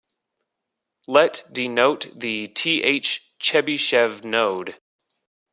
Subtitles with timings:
[1.05, 4.81] Let denote the -th Chebyshev node.